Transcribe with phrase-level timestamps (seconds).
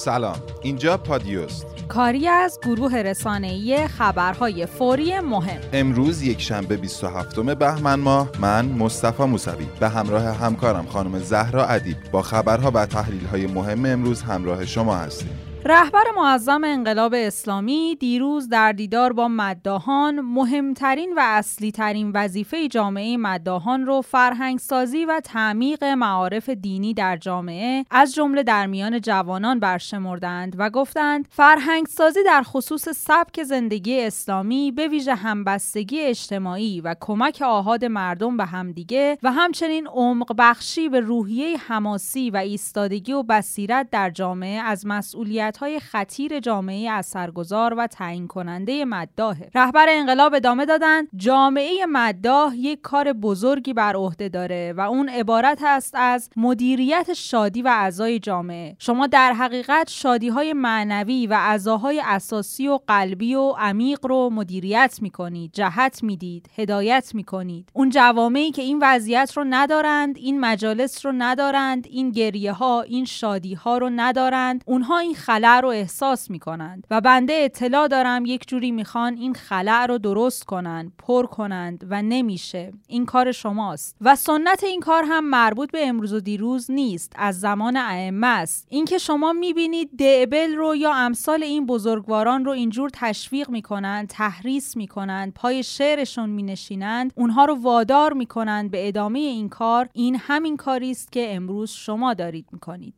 [0.00, 0.36] سلام.
[0.62, 1.66] اینجا پادیوست.
[1.88, 5.60] کاری از گروه رسانه‌ای خبرهای فوری مهم.
[5.72, 9.66] امروز یک شنبه 27 بهمن ماه من مصطفی موسوی.
[9.80, 11.96] به همراه همکارم خانم زهرا ادیب.
[12.12, 15.49] با خبرها و تحلیل‌های مهم امروز همراه شما هستیم.
[15.64, 23.16] رهبر معظم انقلاب اسلامی دیروز در دیدار با مداهان مهمترین و اصلی ترین وظیفه جامعه
[23.16, 30.54] مداهان رو فرهنگسازی و تعمیق معارف دینی در جامعه از جمله در میان جوانان برشمردند
[30.58, 37.84] و گفتند فرهنگسازی در خصوص سبک زندگی اسلامی به ویژه همبستگی اجتماعی و کمک آهاد
[37.84, 44.10] مردم به همدیگه و همچنین عمق بخشی به روحیه حماسی و ایستادگی و بصیرت در
[44.10, 51.08] جامعه از مسئولیت های خطیر جامعه اثرگذار و تعیین کننده مداه رهبر انقلاب ادامه دادند.
[51.16, 57.62] جامعه مداه یک کار بزرگی بر عهده داره و اون عبارت است از مدیریت شادی
[57.62, 58.76] و اعضای جامعه.
[58.78, 64.98] شما در حقیقت شادی های معنوی و اعضاهای اساسی و قلبی و عمیق رو مدیریت
[65.02, 67.68] می‌کنید جهت می‌دید هدایت می‌کنید.
[67.72, 73.04] اون جوامعی که این وضعیت رو ندارند این مجالس رو ندارند این گریه ها این
[73.04, 74.64] شادی ها رو ندارند.
[74.66, 76.86] اونها این خلع رو احساس می‌کنند.
[76.90, 82.02] و بنده اطلاع دارم یک جوری می‌خوان این خلع رو درست کنند پر کنند و
[82.02, 82.72] نمیشه.
[82.86, 83.96] این کار شماست.
[84.00, 87.12] و سنت این کار هم مربوط به امروز و دیروز نیست.
[87.16, 88.66] از زمان ائمه است.
[88.70, 95.32] اینکه شما می‌بینید دعبل رو یا امثال این بزرگواران رو اینجور تشویق می‌کنند تحریس می‌کنند
[95.34, 101.12] پای شعرشون مینشینند اونها رو وادار می‌کنند به ادامه این کار این همین کاری است
[101.12, 102.94] که امروز شما دارید می‌کنید.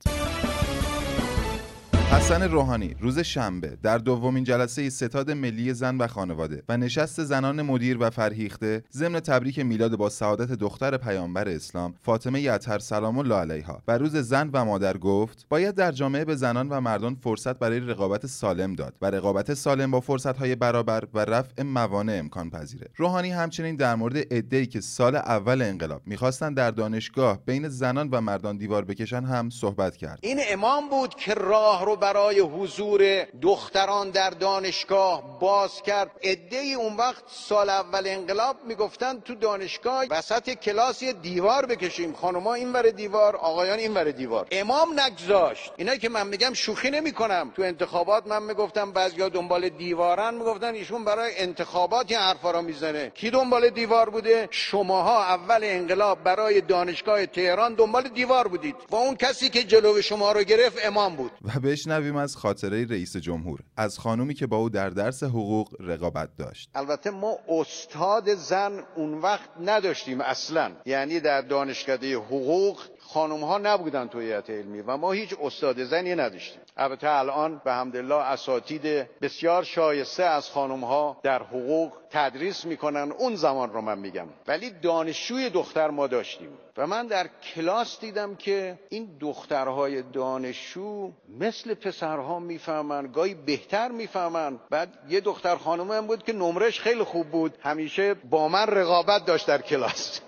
[2.13, 7.63] حسن روحانی روز شنبه در دومین جلسه ستاد ملی زن و خانواده و نشست زنان
[7.63, 13.35] مدیر و فرهیخته ضمن تبریک میلاد با سعادت دختر پیامبر اسلام فاطمه یطهر سلام الله
[13.35, 13.83] علیها.
[13.89, 17.81] و روز زن و مادر گفت باید در جامعه به زنان و مردان فرصت برای
[17.81, 22.89] رقابت سالم داد و رقابت سالم با فرصت‌های برابر و رفع موانع امکان پذیره.
[22.97, 28.21] روحانی همچنین در مورد عده‌ای که سال اول انقلاب می‌خواستند در دانشگاه بین زنان و
[28.21, 30.19] مردان دیوار بکشن هم صحبت کرد.
[30.23, 36.11] این امام بود که راه رو برای حضور دختران در دانشگاه باز کرد.
[36.23, 42.13] عده اون وقت سال اول انقلاب می‌گفتن تو دانشگاه وسط کلاس یه دیوار بکشیم.
[42.13, 44.47] خانوما این ور دیوار آقایان این ور دیوار.
[44.51, 45.73] امام نگذاشت.
[45.77, 47.53] اینا که من میگم شوخی نمی‌کنم.
[47.57, 50.35] تو انتخابات من می‌گفتم بعضیا دنبال دیوارن.
[50.35, 53.11] می‌گفتن ایشون برای انتخابات این حرفا رو می‌زنه.
[53.15, 58.77] کی دنبال دیوار بوده؟ شماها اول انقلاب برای دانشگاه تهران دنبال دیوار بودید.
[58.91, 61.31] و اون کسی که جلو شما رو گرفت امام بود.
[61.43, 61.51] و
[61.83, 66.71] بشنویم از خاطره رئیس جمهور از خانومی که با او در درس حقوق رقابت داشت.
[66.75, 70.73] البته ما استاد زن اون وقت نداشتیم اصلا.
[70.87, 76.15] یعنی در دانشکده حقوق خانم ها نبودن تو هیئت علمی و ما هیچ استاد زنی
[76.15, 76.61] نداشتیم.
[76.77, 83.13] البته الان به حمدالله اساتید بسیار شایسته از خانم ها در حقوق تدریس می‌کنن.
[83.13, 84.27] اون زمان رو من میگم.
[84.47, 86.49] ولی دانشجوی دختر ما داشتیم.
[86.77, 94.59] و من در کلاس دیدم که این دخترهای دانشجو مثل پسرها می‌فهمن گاهی بهتر می‌فهمن.
[94.71, 97.59] بعد یه دختر خانم هم بود که نمرش خیلی خوب بود.
[97.63, 100.21] همیشه با من رقابت داشت در کلاس.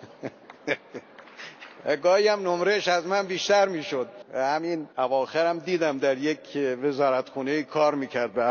[2.03, 4.09] گاهی هم نمرش از من بیشتر می‌شد.
[4.35, 6.39] همین اواخرم دیدم در یک
[6.83, 8.43] وزارتخونه کار می‌کرد به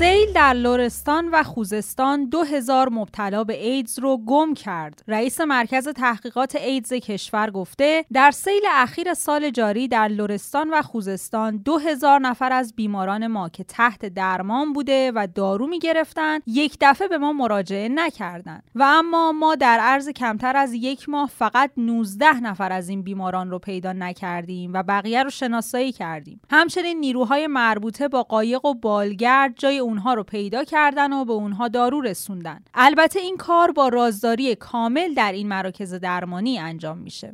[0.00, 5.02] سیل در لرستان و خوزستان دو هزار مبتلا به ایدز رو گم کرد.
[5.08, 11.56] رئیس مرکز تحقیقات ایدز کشور گفته در سیل اخیر سال جاری در لرستان و خوزستان
[11.56, 16.76] دو هزار نفر از بیماران ما که تحت درمان بوده و دارو می گرفتن یک
[16.80, 21.70] دفعه به ما مراجعه نکردند و اما ما در عرض کمتر از یک ماه فقط
[21.76, 26.40] 19 نفر از این بیماران رو پیدا نکردیم و بقیه رو شناسایی کردیم.
[26.50, 31.68] همچنین نیروهای مربوطه با قایق و بالگرد جای اونها رو پیدا کردن و به اونها
[31.68, 32.60] دارو رسوندن.
[32.74, 37.32] البته این کار با رازداری کامل در این مراکز درمانی انجام میشه.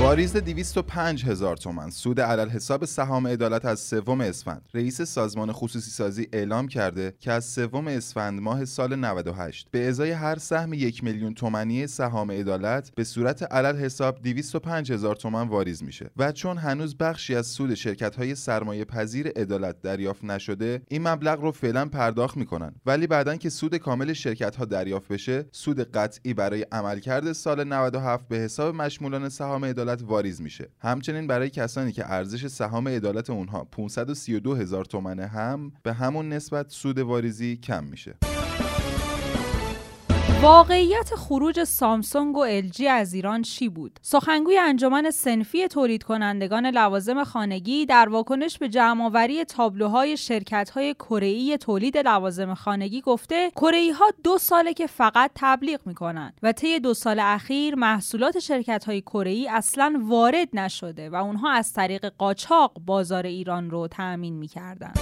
[0.00, 4.68] واریز 205 هزار تومن سود علل حساب سهام عدالت از سوم اسفند.
[4.74, 10.10] رئیس سازمان خصوصی سازی اعلام کرده که از سوم اسفند ماه سال 98 به ازای
[10.10, 15.82] هر سهم یک میلیون تومنی سهام عدالت به صورت علل حساب 205 هزار تومن واریز
[15.82, 16.10] میشه.
[16.16, 21.40] و چون هنوز بخشی از سود شرکت های سرمایه پذیر عدالت دریافت نشده این مبلغ
[21.40, 22.74] رو فعلا پرداخت می‌کنن.
[22.86, 28.28] ولی بعدا که سود کامل شرکت ها دریافت بشه سود قطعی برای عملکرد سال 97
[28.28, 30.68] به حساب مشمولان سهام عدالت عدالت واریز میشه.
[30.78, 36.70] همچنین برای کسانی که ارزش سهام عدالت اونها 532 هزار تومنه هم به همون نسبت
[36.70, 38.37] سود واریزی کم میشه.
[40.42, 47.24] واقعیت خروج سامسونگ و الژی از ایران چی بود؟ سخنگوی انجمن سنفی تولید کنندگان لوازم
[47.24, 54.38] خانگی در واکنش به جمعآوری تابلوهای شرکت‌های کره‌ای تولید لوازم خانگی گفته کره ها دو
[54.38, 60.48] ساله که فقط تبلیغ می‌کنن و طی دو سال اخیر محصولات شرکت‌های کره‌ای اصلا وارد
[60.52, 64.92] نشده و اونها از طریق قاچاق بازار ایران رو تأمین می‌کردن.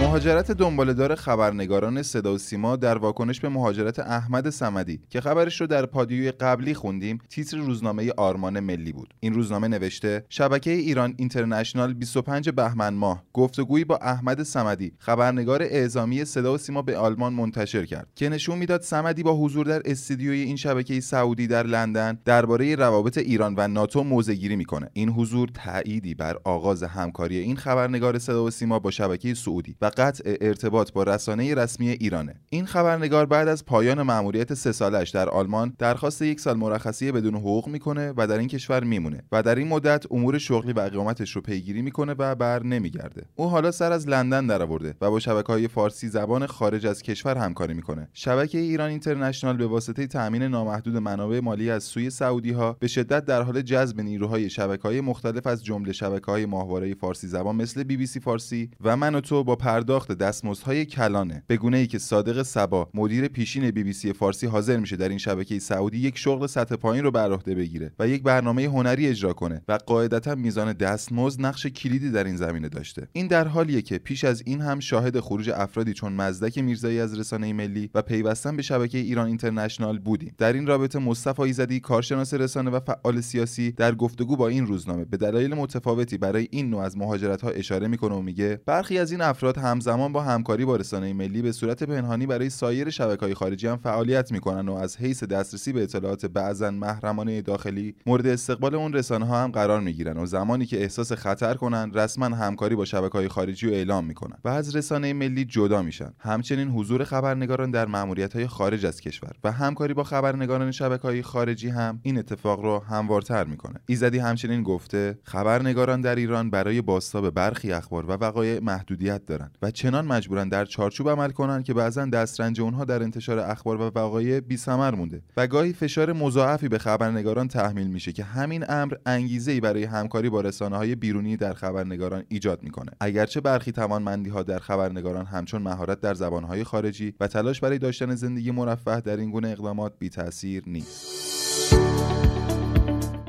[0.00, 5.66] مهاجرت دنبالدار خبرنگاران صدا و سیما در واکنش به مهاجرت احمد سمدی که خبرش رو
[5.66, 9.14] در پادیوی قبلی خوندیم تیتر روزنامه آرمان ملی بود.
[9.20, 16.24] این روزنامه نوشته شبکه ایران اینترنشنال 25 بهمن ماه گفتگویی با احمد سمدی خبرنگار اعزامی
[16.24, 20.40] صدا و سیما به آلمان منتشر کرد که نشون می‌داد سمدی با حضور در استودیوی
[20.40, 24.90] این شبکه سعودی در لندن درباره روابط ایران و ناتو موضع‌گیری می‌کنه.
[24.92, 29.90] این حضور تأییدی بر آغاز همکاری این خبرنگار صدا و سیما با شبکه سعودی و
[29.96, 32.34] قطع ارتباط با رسانه رسمی ایرانه.
[32.50, 37.34] این خبرنگار بعد از پایان مأموریت سه سالش در آلمان درخواست یک سال مرخصی بدون
[37.34, 41.30] حقوق می‌کنه و در این کشور میمونه و در این مدت امور شغلی و اقامتش
[41.30, 43.22] رو پیگیری می‌کنه و بر نمیگرده.
[43.36, 47.38] او حالا سر از لندن درآورده و با شبکه های فارسی زبان خارج از کشور
[47.38, 48.08] همکاری می‌کنه.
[48.12, 53.24] شبکه ایران اینترنشنال به واسطه تامین نامحدود منابع مالی از سوی سعودی ها به شدت
[53.24, 57.82] در حال جذب نیروهای شبکه های مختلف از جمله شبکه های ماهواره فارسی زبان مثل
[57.82, 61.42] بی بی سی فارسی و من و تو با پرداخت دستمزدهای کلانه.
[61.46, 65.08] به گونه ای که صادق سبا مدیر پیشین بی بی سی فارسی حاضر میشه در
[65.08, 69.06] این شبکه سعودی یک شغل سطح پایین رو بر عهده بگیره و یک برنامه هنری
[69.06, 73.08] اجرا کنه و قاعدتا میزان دستمزد نقش کلیدی در این زمینه داشته.
[73.12, 77.18] این در حالیه که پیش از این هم شاهد خروج افرادی چون مزدک میرزایی از
[77.18, 80.34] رسانه ملی و پیوستن به شبکه ایران اینترنشنال بودیم.
[80.38, 85.04] در این رابطه مصطفی ایزدی کارشناس رسانه و فعال سیاسی در گفتگو با این روزنامه
[85.04, 89.12] به دلایل متفاوتی برای این نوع از مهاجرت ها اشاره می‌کنه و میگه برخی از
[89.12, 93.66] این افراد همزمان با همکاری با رسانه ملی به صورت پنهانی برای سایر شبکه‌های خارجی
[93.66, 98.92] هم فعالیت می‌کنن و از حیث دسترسی به اطلاعات بعضا محرمانه داخلی مورد استقبال اون
[98.92, 103.28] رسانه ها هم قرار می‌گیرن و زمانی که احساس خطر کنن رسما همکاری با شبکه‌های
[103.28, 106.12] خارجی رو اعلام می‌کنن و از رسانه ملی جدا میشن.
[106.18, 112.00] همچنین حضور خبرنگاران در مأموریت‌های خارج از کشور و همکاری با خبرنگاران شبکه‌های خارجی هم
[112.02, 113.80] این اتفاق رو هموارتر می‌کنه.
[113.86, 119.70] ایزدی همچنین گفته خبرنگاران در ایران برای باستاب برخی اخبار و وقایع محدودیت دارند و
[119.70, 124.40] چنان مجبورن در چارچوب عمل کنن که بعضا دسترنج اونها در انتشار اخبار و وقایع
[124.40, 129.52] بی ثمر مونده و گاهی فشار مضاعفی به خبرنگاران تحمیل میشه که همین امر انگیزه
[129.52, 132.90] ای برای همکاری با رسانه های بیرونی در خبرنگاران ایجاد می‌کنه.
[133.00, 138.14] اگرچه برخی توانمندی ها در خبرنگاران همچون مهارت در زبانهای خارجی و تلاش برای داشتن
[138.14, 141.43] زندگی مرفه در این گونه اقدامات بی تاثیر نیست.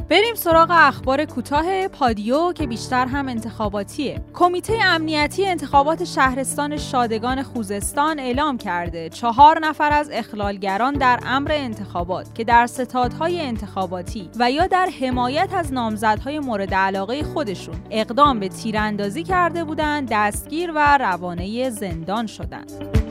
[0.10, 4.22] بریم سراغ اخبار کوتاه پادیو که بیشتر هم انتخاباتیه.
[4.34, 12.36] کمیته امنیتی انتخابات شهرستان شادگان خوزستان اعلام کرده چهار نفر از اخلالگران در امر انتخابات
[12.36, 18.50] که در ستادهای انتخاباتی و یا در حمایت از نامزدهای مورد علاقه خودشون اقدام به
[18.50, 23.05] تیراندازی کرده بودند دستگیر و روانه زندان شدند.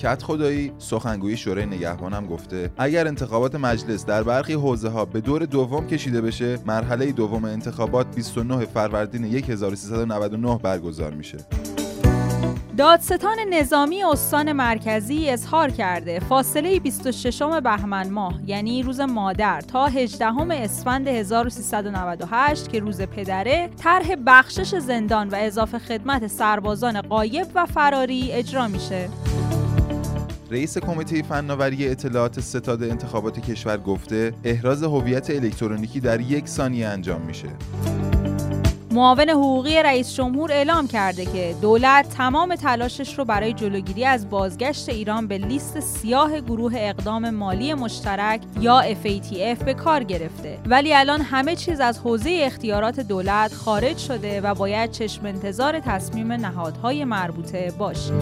[0.00, 5.20] کت خدایی سخنگوی شورای نگهبان هم گفته اگر انتخابات مجلس در برخی حوزه ها به
[5.20, 11.38] دور دوم کشیده بشه مرحله دوم انتخابات 29 فروردین 1399 برگزار میشه.
[12.76, 20.26] دادستان نظامی استان مرکزی اظهار کرده فاصله 26 بهمن ماه یعنی روز مادر تا 18
[20.52, 28.32] اسفند 1398 که روز پدره طرح بخشش زندان و اضافه خدمت سربازان قایب و فراری
[28.32, 29.08] اجرا میشه.
[30.50, 37.20] رئیس کمیته فناوری اطلاعات ستاد انتخابات کشور گفته احراز هویت الکترونیکی در یک ثانیه انجام
[37.20, 37.48] میشه.
[38.92, 44.88] معاون حقوقی رئیس جمهور اعلام کرده که دولت تمام تلاشش رو برای جلوگیری از بازگشت
[44.88, 50.58] ایران به لیست سیاه گروه اقدام مالی مشترک یا FATF به کار گرفته.
[50.66, 56.32] ولی الان همه چیز از حوزه اختیارات دولت خارج شده و باید چشم انتظار تصمیم
[56.32, 58.20] نهادهای مربوطه باشیم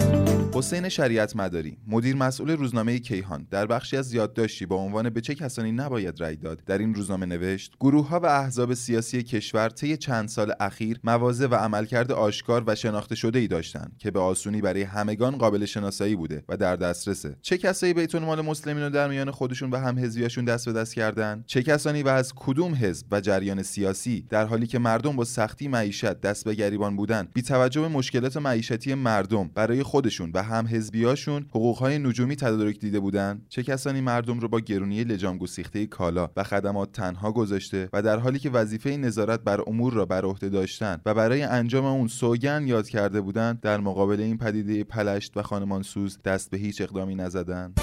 [0.53, 5.35] حسین شریعت مداری مدیر مسئول روزنامه کیهان در بخشی از یادداشتی با عنوان به چه
[5.35, 9.97] کسانی نباید رأی داد در این روزنامه نوشت گروه ها و احزاب سیاسی کشور طی
[9.97, 14.61] چند سال اخیر مواضع و عملکرد آشکار و شناخته شده ای داشتند که به آسونی
[14.61, 17.35] برای همگان قابل شناسایی بوده و در دسترسه.
[17.41, 20.95] چه کسایی بیت المال مسلمین رو در میان خودشون و هم حزبیاشون دست به دست
[20.95, 25.23] کردن؟ چه کسانی و از کدوم حزب و جریان سیاسی در حالی که مردم با
[25.23, 30.43] سختی معیشت دست به گریبان بودن بی توجه به مشکلات معیشتی مردم برای خودشون و
[30.43, 35.85] هم حزبیاشون حقوقهای نجومی تدارک دیده بودن؟ چه کسانی مردم رو با گرونی لجام گسیخته
[35.85, 40.25] کالا و خدمات تنها گذاشته و در حالی که وظیفه نظارت بر امور را بر
[40.25, 45.37] عهده داشتن و برای انجام اون سوگن یاد کرده بودند در مقابل این پدیده پلشت
[45.37, 47.79] و خانمانسوز دست به هیچ اقدامی نزدند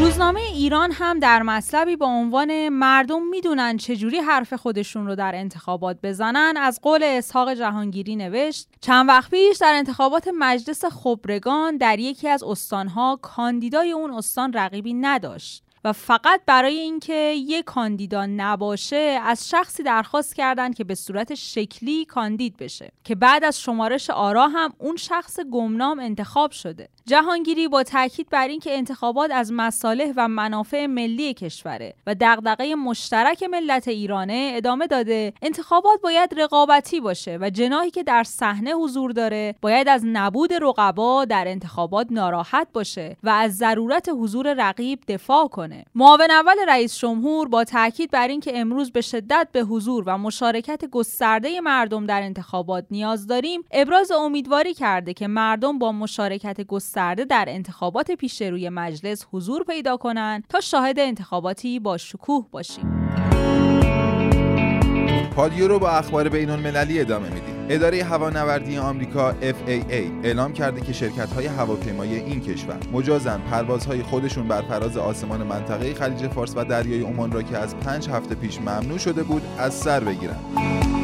[0.00, 5.98] روزنامه ایران هم در مطلبی با عنوان مردم می‌دونن چجوری حرف خودشون رو در انتخابات
[6.02, 12.28] بزنن از قول اسحاق جهانگیری نوشت چند وقت پیش در انتخابات مجلس خبرگان در یکی
[12.28, 15.64] از استانها کاندیدای اون استان رقیبی نداشت.
[15.84, 22.04] و فقط برای اینکه یک کاندیدا نباشه از شخصی درخواست کردند که به صورت شکلی
[22.04, 26.88] کاندید بشه که بعد از شمارش آرا هم اون شخص گمنام انتخاب شده.
[27.06, 33.42] جهانگیری با تاکید بر اینکه انتخابات از مصالح و منافع ملی کشوره و دغدغه مشترک
[33.42, 39.54] ملت ایرانه ادامه داده انتخابات باید رقابتی باشه و جناحی که در صحنه حضور داره
[39.60, 45.69] باید از نبود رقبا در انتخابات ناراحت باشه و از ضرورت حضور رقیب دفاع کنه.
[45.94, 50.84] معاون اول رئیس جمهور با تاکید بر اینکه امروز به شدت به حضور و مشارکت
[50.84, 57.44] گسترده مردم در انتخابات نیاز داریم ابراز امیدواری کرده که مردم با مشارکت گسترده در
[57.48, 63.10] انتخابات پیش روی مجلس حضور پیدا کنند تا شاهد انتخاباتی با شکوه باشیم.
[65.36, 67.49] پادیو رو با اخبار بین المللی ادامه میدیم.
[67.72, 74.48] اداره هوانوردی آمریکا FAA اعلام کرده که شرکت های هواپیمایی این کشور مجازن پروازهای خودشون
[74.48, 78.60] بر فراز آسمان منطقه خلیج فارس و دریای عمان را که از پنج هفته پیش
[78.60, 80.99] ممنوع شده بود از سر بگیرند.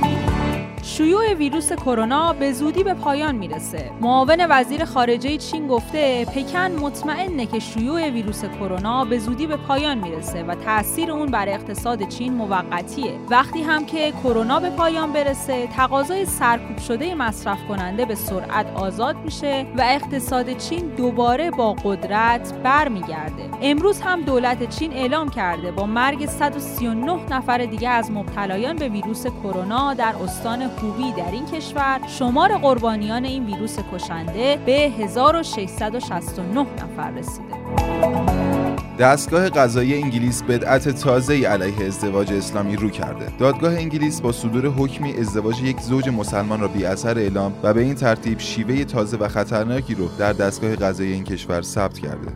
[0.87, 3.90] شیوع ویروس کرونا به زودی به پایان می‌رسه.
[4.00, 9.99] معاون وزیر خارجه چین گفته پکن مطمئنه که شیوع ویروس کرونا به زودی به پایان
[9.99, 13.12] می‌رسه و تاثیر اون بر اقتصاد چین موقتیه.
[13.31, 19.16] وقتی هم که کرونا به پایان برسه، تقاضای سرکوب شده مصرف کننده به سرعت آزاد
[19.25, 23.50] میشه و اقتصاد چین دوباره با قدرت برمیگرده.
[23.62, 29.26] امروز هم دولت چین اعلام کرده با مرگ 139 نفر دیگه از مبتلایان به ویروس
[29.26, 37.11] کرونا در استان خوبی در این کشور شمار قربانیان این ویروس کشنده به 1669 نفر
[37.11, 37.56] رسیده.
[38.99, 43.37] دستگاه قضایی انگلیس بدعت تازه علیه ازدواج اسلامی رو کرده.
[43.38, 47.80] دادگاه انگلیس با صدور حکمی ازدواج یک زوج مسلمان را بی اثر اعلام و به
[47.80, 52.33] این ترتیب شیوه تازه و خطرناکی رو در دستگاه قضایی این کشور ثبت کرده.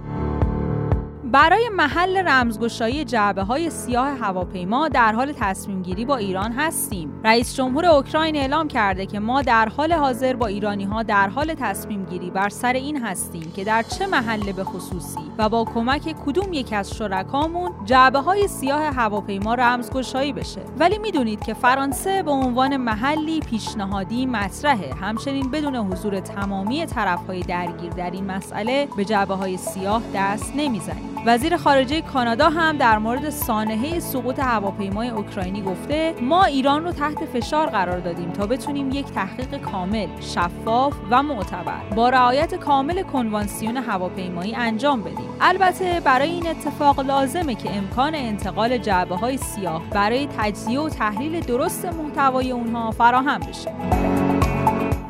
[1.32, 7.20] برای محل رمزگشایی جعبه های سیاه هواپیما در حال تصمیم گیری با ایران هستیم.
[7.24, 11.54] رئیس جمهور اوکراین اعلام کرده که ما در حال حاضر با ایرانی ها در حال
[11.54, 16.14] تصمیم گیری بر سر این هستیم که در چه محله به خصوصی و با کمک
[16.26, 20.60] کدوم یک از شرکامون جعبه های سیاه هواپیما رمزگشایی بشه.
[20.78, 24.94] ولی می‌دونید که فرانسه به عنوان محلی پیشنهادی مطرحه.
[24.94, 30.52] همچنین بدون حضور تمامی طرف های درگیر در این مسئله به جعبه های سیاه دست
[30.56, 31.19] نمی‌زنیم.
[31.26, 37.24] وزیر خارجه کانادا هم در مورد سانحه سقوط هواپیمای اوکراینی گفته ما ایران رو تحت
[37.24, 43.76] فشار قرار دادیم تا بتونیم یک تحقیق کامل، شفاف و معتبر با رعایت کامل کنوانسیون
[43.76, 45.28] هواپیمایی انجام بدیم.
[45.40, 51.40] البته برای این اتفاق لازمه که امکان انتقال جعبه های سیاه برای تجزیه و تحلیل
[51.40, 53.99] درست محتوای اونها فراهم بشه.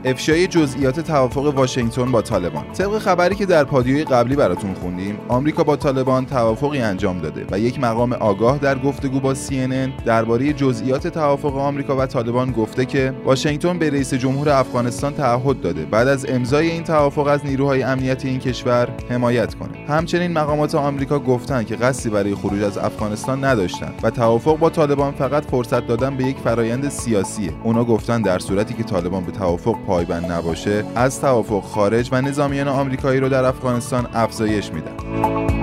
[0.04, 2.72] افشای جزئیات توافق واشنگتن با طالبان.
[2.72, 7.58] طبق خبری که در پادیوی قبلی براتون خوندیم آمریکا با طالبان توافقی انجام داده و
[7.58, 13.14] یک مقام آگاه در گفتگو با CNN درباره جزئیات توافق آمریکا و طالبان گفته که
[13.24, 15.84] واشنگتن به رئیس جمهور افغانستان تعهد داده.
[15.84, 19.86] بعد از امضای این توافق از نیروهای امنیتی این کشور حمایت کنه.
[19.88, 25.12] همچنین مقامات آمریکا گفتند که قصدی برای خروج از افغانستان نداشتند و توافق با طالبان
[25.12, 27.52] فقط فرصت دادن به یک فرایند سیاسیه.
[27.64, 32.68] اونا گفتن در صورتی که طالبان به توافق پایبند نباشه از توافق خارج و نظامیان
[32.68, 35.59] آمریکایی رو در افغانستان افزایش میدن.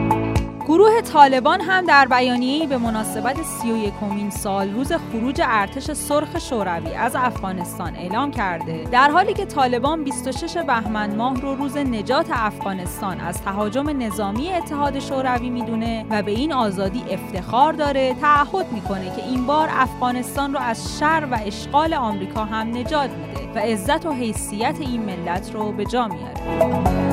[1.01, 7.15] طالبان هم در بیانیه‌ای به مناسبت 31 کمین سال روز خروج ارتش سرخ شوروی از
[7.15, 8.83] افغانستان اعلام کرده.
[8.91, 14.99] در حالی که طالبان 26 بهمن ماه رو روز نجات افغانستان از تهاجم نظامی اتحاد
[14.99, 20.59] شوروی می‌دونه و به این آزادی افتخار داره تعهد می‌کنه که این بار افغانستان رو
[20.59, 25.71] از شر و اشغال آمریکا هم نجات میده و عزت و حیثیت این ملت رو
[25.71, 27.06] به جا میاره.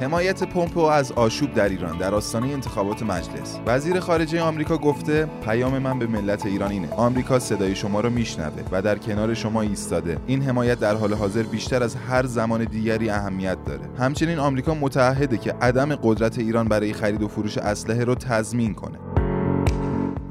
[0.00, 3.58] حمایت پومپو از آشوب در ایران در آستانه انتخابات مجلس.
[3.66, 6.90] وزیر خارجه آمریکا گفته پیام من به ملت ایران اینه.
[6.90, 10.18] آمریکا صدای شما رو میشنوه و در کنار شما ایستاده.
[10.26, 13.80] این حمایت در حال حاضر بیشتر از هر زمان دیگری اهمیت داره.
[13.98, 18.98] همچنین آمریکا متعهده که عدم قدرت ایران برای خرید و فروش اسلحه رو تضمین کنه.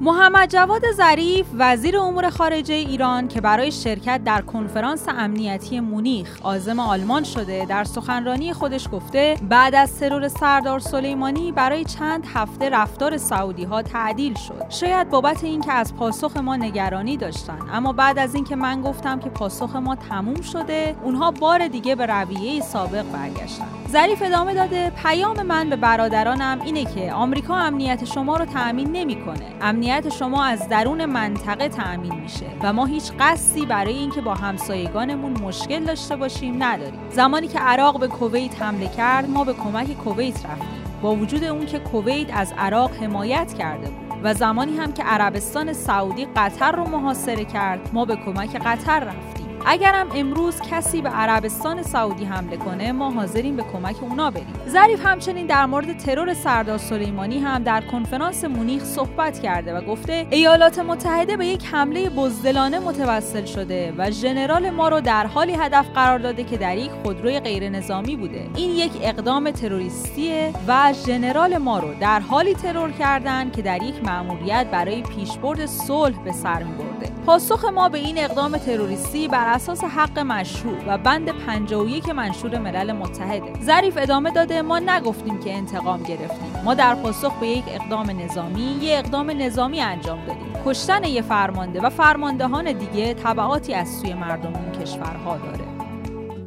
[0.01, 6.79] محمد جواد ظریف وزیر امور خارجه ایران که برای شرکت در کنفرانس امنیتی مونیخ عازم
[6.79, 13.17] آلمان شده در سخنرانی خودش گفته بعد از ترور سردار سلیمانی برای چند هفته رفتار
[13.17, 14.65] سعودی ها تعدیل شد.
[14.69, 17.59] شاید بابت اینکه از پاسخ ما نگرانی داشتن.
[17.73, 22.05] اما بعد از اینکه من گفتم که پاسخ ما تموم شده اونها بار دیگه به
[22.05, 23.65] رویه سابق برگشتن.
[23.91, 29.45] ظریف ادامه داده پیام من به برادرانم اینه که آمریکا امنیت شما رو تأمین نمی‌کنه.
[29.61, 29.86] امنیت
[30.19, 35.83] شما از درون منطقه تأمین میشه و ما هیچ قصدی برای اینکه با همسایگانمون مشکل
[35.83, 36.99] داشته باشیم نداریم.
[37.09, 40.83] زمانی که عراق به کویت حمله کرد ما به کمک کویت رفتیم.
[41.01, 45.73] با وجود اون که کویت از عراق حمایت کرده بود و زمانی هم که عربستان
[45.73, 49.36] سعودی قطر رو محاصره کرد ما به کمک قطر رفتیم.
[49.69, 54.53] اگرم امروز کسی به عربستان سعودی حمله کنه ما حاضریم به کمک اونا بریم.
[54.69, 60.27] ظریف همچنین در مورد ترور سردار سلیمانی هم در کنفرانس مونیخ صحبت کرده و گفته
[60.29, 65.85] ایالات متحده به یک حمله بزدلانه متوسل شده و ژنرال ما رو در حالی هدف
[65.95, 68.47] قرار داده که در یک خودروی غیر نظامی بوده.
[68.55, 74.03] این یک اقدام تروریستیه و ژنرال ما رو در حالی ترور کردن که در یک
[74.03, 77.11] مأموریت برای پیشبرد صلح به سر میبرده.
[77.25, 82.91] پاسخ ما به این اقدام تروریستی بر اساس حق مشروع و بند 51 منشور ملل
[82.91, 83.53] متحده.
[83.61, 86.61] ظریف ادامه داده ما نگفتیم که انتقام گرفتیم.
[86.65, 90.53] ما در پاسخ به یک اقدام نظامی یه اقدام نظامی انجام دادیم.
[90.65, 95.76] کشتن یه فرمانده و فرماندهان دیگه تبعاتی از سوی مردم این کشورها داره.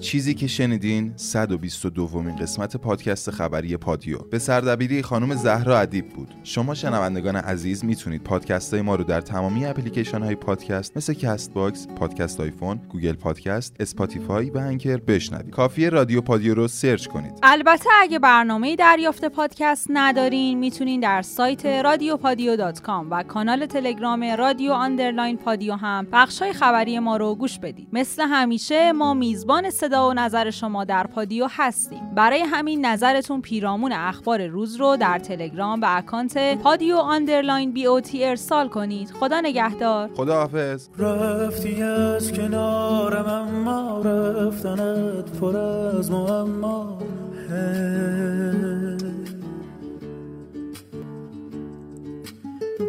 [0.01, 4.19] چیزی که شنیدین 122 دومین قسمت پادکست خبری پادیو.
[4.19, 6.35] به سردبیری خانم زهرا ادیب بود.
[6.43, 11.87] شما شنوندگان عزیز می‌تونید پادکست های ما رو در تمامی اپلیکیشن های پادکست مثل Castbox،
[11.87, 15.51] پادکست آیفون، گوگل پادکست، Spotify و Anchor بشنوید.
[15.51, 17.33] کافیه رادیو پادیو رو سرچ کنید.
[17.43, 25.37] البته اگه برنامه دریافت پادکست ندارین می‌تونین در سایت رادیوپادیو.com و کانال تلگرام رادیو underline
[25.37, 27.89] پادیو هم بخش های خبری ما رو گوش بدید.
[27.93, 32.15] مثل همیشه ما میزبان صدا و نظر شما در پادیو هستیم.
[32.15, 38.69] برای همین نظرتون پیرامون اخبار روز رو در تلگرام به اکانت پادیو underline BOT ارسال
[38.69, 39.11] کنید.
[39.11, 40.11] خدا نگهدار.
[40.17, 46.99] خدا حافظ رفتی از کنارم اما رفتنت پر از معما.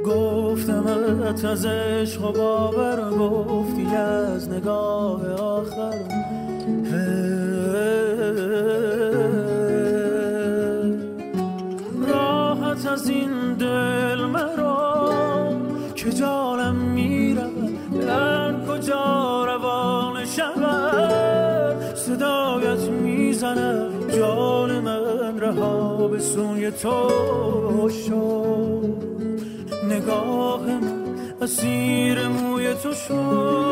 [0.06, 6.31] گفتمت از عشق و باور گفتی از نگاه آخر.
[13.02, 15.54] از این دل مرا
[15.96, 17.52] که جانم میرم
[18.08, 29.04] در کجا روان شود؟ صدایت می‌زنه جان من رها به سوی تو شد.
[29.90, 31.06] نگاه من
[31.42, 33.71] اسیر موی تو شد.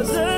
[0.00, 0.29] Cause